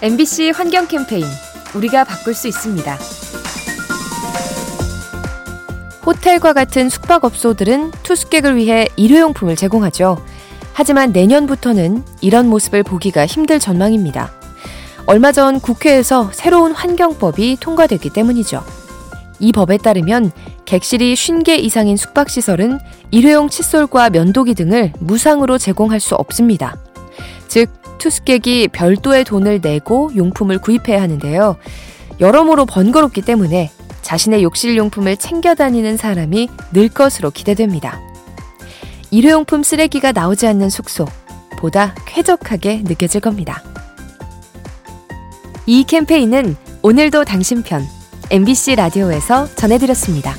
[0.00, 1.24] MBC 환경 캠페인
[1.74, 2.98] 우리가 바꿀 수 있습니다.
[6.06, 10.24] 호텔과 같은 숙박업소들은 투숙객을 위해 일회용품을 제공하죠.
[10.72, 14.30] 하지만 내년부터는 이런 모습을 보기가 힘들 전망입니다.
[15.06, 18.62] 얼마 전 국회에서 새로운 환경법이 통과됐기 때문이죠.
[19.40, 20.30] 이 법에 따르면
[20.64, 22.78] 객실이 50개 이상인 숙박시설은
[23.10, 26.76] 일회용 칫솔과 면도기 등을 무상으로 제공할 수 없습니다.
[27.48, 31.56] 즉, 투숙객이 별도의 돈을 내고 용품을 구입해야 하는데요.
[32.20, 33.70] 여러모로 번거롭기 때문에
[34.02, 38.00] 자신의 욕실 용품을 챙겨 다니는 사람이 늘 것으로 기대됩니다.
[39.10, 41.06] 일회용품 쓰레기가 나오지 않는 숙소,
[41.58, 43.62] 보다 쾌적하게 느껴질 겁니다.
[45.66, 47.84] 이 캠페인은 오늘도 당신 편
[48.30, 50.34] MBC 라디오에서 전해드렸습니다.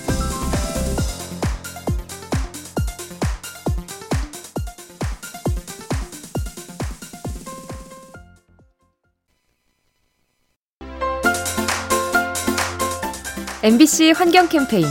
[13.62, 14.86] MBC 환경 캠페인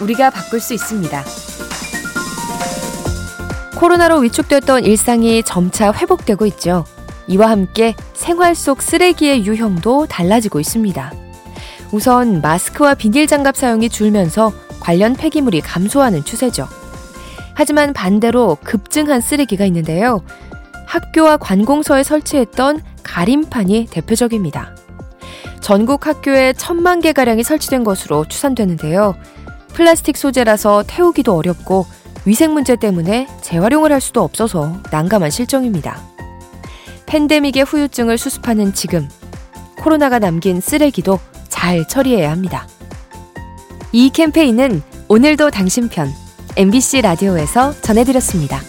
[0.00, 1.24] 우리가 바꿀 수 있습니다.
[3.76, 6.86] 코로나로 위축됐던 일상이 점차 회복되고 있죠.
[7.26, 11.12] 이와 함께 생활 속 쓰레기의 유형도 달라지고 있습니다.
[11.92, 16.66] 우선 마스크와 비닐 장갑 사용이 줄면서 관련 폐기물이 감소하는 추세죠.
[17.52, 20.24] 하지만 반대로 급증한 쓰레기가 있는데요.
[20.86, 24.73] 학교와 관공서에 설치했던 가림판이 대표적입니다.
[25.64, 29.14] 전국 학교에 천만 개가량이 설치된 것으로 추산되는데요.
[29.72, 31.86] 플라스틱 소재라서 태우기도 어렵고
[32.26, 35.98] 위생 문제 때문에 재활용을 할 수도 없어서 난감한 실정입니다.
[37.06, 39.08] 팬데믹의 후유증을 수습하는 지금,
[39.78, 42.68] 코로나가 남긴 쓰레기도 잘 처리해야 합니다.
[43.90, 46.12] 이 캠페인은 오늘도 당신 편,
[46.58, 48.60] MBC 라디오에서 전해드렸습니다.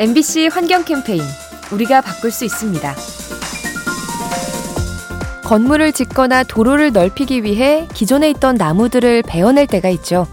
[0.00, 1.20] MBC 환경 캠페인
[1.70, 2.94] 우리가 바꿀 수 있습니다.
[5.44, 10.26] 건물을 짓거나 도로를 넓히기 위해 기존에 있던 나무들을 베어낼 때가 있죠.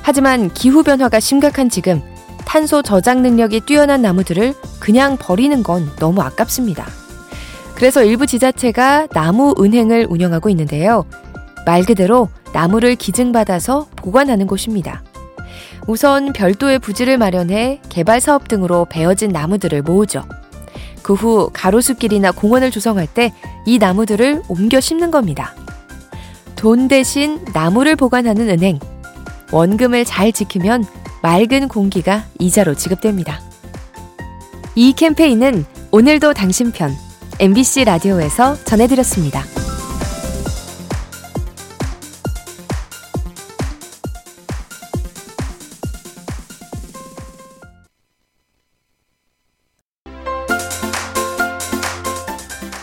[0.00, 2.00] 하지만 기후변화가 심각한 지금
[2.46, 6.86] 탄소 저장 능력이 뛰어난 나무들을 그냥 버리는 건 너무 아깝습니다.
[7.74, 11.04] 그래서 일부 지자체가 나무 은행을 운영하고 있는데요.
[11.66, 15.02] 말 그대로 나무를 기증받아서 보관하는 곳입니다.
[15.86, 20.24] 우선 별도의 부지를 마련해 개발 사업 등으로 베어진 나무들을 모으죠.
[21.02, 23.32] 그 후 가로수길이나 공원을 조성할 때
[23.64, 25.54] 이 나무들을 옮겨 심는 겁니다.
[26.56, 28.78] 돈 대신 나무를 보관하는 은행.
[29.52, 30.84] 원금을 잘 지키면
[31.22, 33.40] 맑은 공기가 이자로 지급됩니다.
[34.74, 36.92] 이 캠페인은 오늘도 당신 편
[37.38, 39.44] MBC 라디오에서 전해드렸습니다.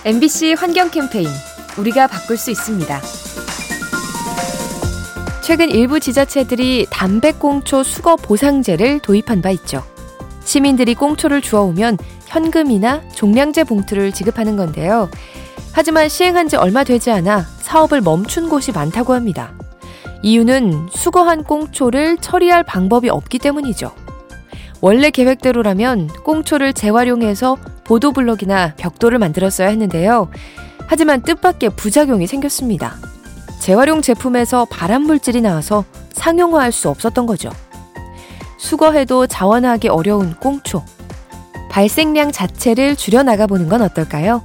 [0.06, 1.28] MBC 환경 캠페인
[1.78, 3.02] 우리가 바꿀 수 있습니다.
[5.42, 9.84] 최근 일부 지자체들이 담배꽁초 수거 보상제를 도입한 바 있죠.
[10.46, 15.10] 시민들이 꽁초를 주워오면 현금이나 종량제 봉투를 지급하는 건데요.
[15.74, 19.52] 하지만 시행한 지 얼마 되지 않아 사업을 멈춘 곳이 많다고 합니다.
[20.24, 23.92] 이유는 수거한 꽁초를 처리할 방법이 없기 때문이죠.
[24.82, 30.30] 원래 계획대로라면 꽁초를 재활용해서 보도블럭이나 벽돌을 만들었어야 했는데요.
[30.88, 32.96] 하지만 뜻밖의 부작용이 생겼습니다.
[33.60, 37.50] 재활용 제품에서 발암 물질이 나와서 상용화할 수 없었던 거죠.
[38.58, 40.84] 수거해도 자원하기 어려운 꽁초.
[41.70, 44.44] 발생량 자체를 줄여나가 보는 건 어떨까요?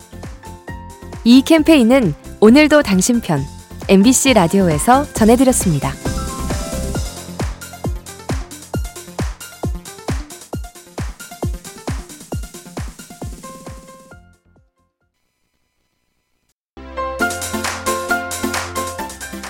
[1.25, 3.43] 이 캠페인은 오늘도 당신 편
[3.89, 6.04] MBC 라디오에서 전해드렸습니다.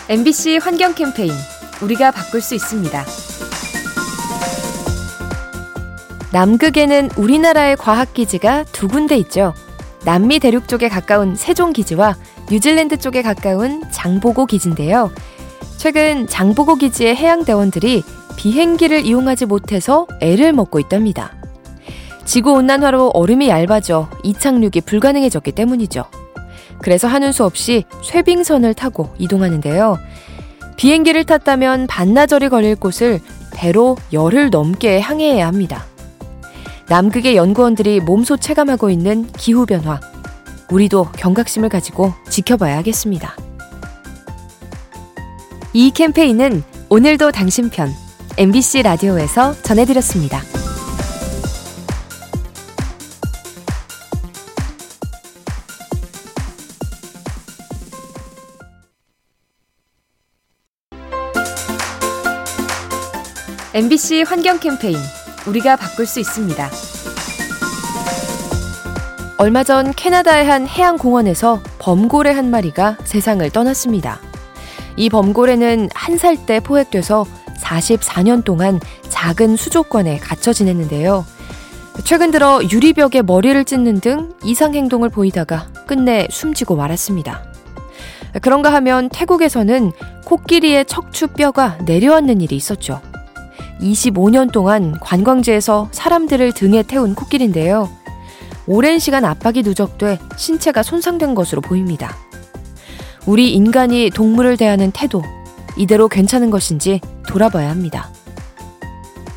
[0.07, 1.33] MBC 환경 캠페인
[1.81, 3.05] 우리가 바꿀 수 있습니다.
[6.31, 9.55] 남극에는 우리나라의 과학기지가 두 군데 있죠.
[10.05, 12.17] 남미 대륙 쪽에 가까운 세종기지와
[12.51, 15.11] 뉴질랜드 쪽에 가까운 장보고 기지인데요.
[15.79, 18.03] 최근 장보고 기지의 해양대원들이
[18.37, 21.33] 비행기를 이용하지 못해서 애를 먹고 있답니다.
[22.27, 26.05] 지구온난화로 얼음이 얇아져 이착륙이 불가능해졌기 때문이죠.
[26.81, 29.99] 그래서 하는 수 없이 쇠빙선을 타고 이동하는데요.
[30.77, 33.21] 비행기를 탔다면 반나절이 걸릴 곳을
[33.55, 35.85] 배로 열흘 넘게 항해해야 합니다.
[36.89, 40.01] 남극의 연구원들이 몸소 체감하고 있는 기후변화.
[40.71, 43.37] 우리도 경각심을 가지고 지켜봐야 하겠습니다.
[45.73, 47.91] 이 캠페인은 오늘도 당신 편
[48.37, 50.54] MBC 라디오에서 전해드렸습니다.
[63.75, 64.97] MBC 환경 캠페인
[65.49, 66.71] 우리가 바꿀 수 있습니다.
[69.37, 74.21] 얼마 전 캐나다의 한 해양 공원에서 범고래 한 마리가 세상을 떠났습니다.
[74.97, 77.27] 이 범고래는 한 살 때 포획돼서
[77.61, 78.79] 44년 동안
[79.09, 81.27] 작은 수족관에 갇혀 지냈는데요.
[82.05, 87.43] 최근 들어 유리벽에 머리를 찢는 등 이상 행동을 보이다가 끝내 숨지고 말았습니다.
[88.41, 89.91] 그런가 하면 태국에서는
[90.25, 93.01] 코끼리의 척추뼈가 내려앉는 일이 있었죠.
[93.81, 97.91] 25년 동안 관광지에서 사람들을 등에 태운 코끼리인데요.
[98.67, 102.17] 오랜 시간 압박이 누적돼 신체가 손상된 것으로 보입니다.
[103.27, 105.23] 우리 인간이 동물을 대하는 태도,
[105.77, 108.11] 이대로 괜찮은 것인지 돌아봐야 합니다.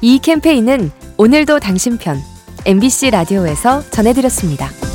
[0.01, 2.19] 이 캠페인은 오늘도 당신 편,
[2.65, 4.86] MBC 라디오에서 전해드렸습니다.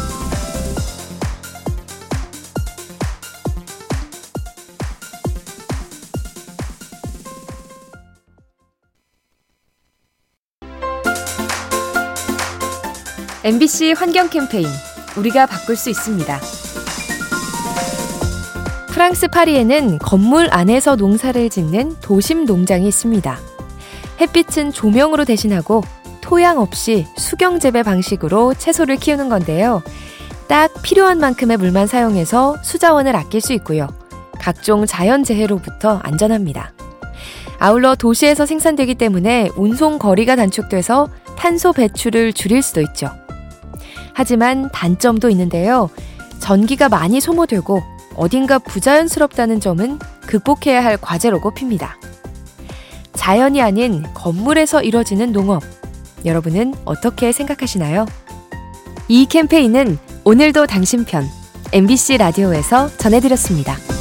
[13.44, 14.68] MBC 환경 캠페인
[15.16, 16.40] 우리가 바꿀 수 있습니다.
[18.86, 23.36] 프랑스 파리에는 건물 안에서 농사를 짓는 도심 농장이 있습니다.
[24.20, 25.82] 햇빛은 조명으로 대신하고
[26.20, 29.82] 토양 없이 수경 재배 방식으로 채소를 키우는 건데요.
[30.46, 33.88] 딱 필요한 만큼의 물만 사용해서 수자원을 아낄 수 있고요.
[34.38, 36.72] 각종 자연 재해로부터 안전합니다.
[37.58, 43.10] 아울러 도시에서 생산되기 때문에 운송 거리가 단축돼서 탄소 배출을 줄일 수도 있죠.
[44.14, 45.90] 하지만 단점도 있는데요.
[46.40, 47.82] 전기가 많이 소모되고
[48.16, 51.96] 어딘가 부자연스럽다는 점은 극복해야 할 과제로 꼽힙니다.
[53.14, 55.62] 자연이 아닌 건물에서 이뤄지는 농업.
[56.24, 58.06] 여러분은 어떻게 생각하시나요?
[59.08, 61.24] 이 캠페인은 오늘도 당신 편
[61.72, 63.91] MBC 라디오에서 전해드렸습니다.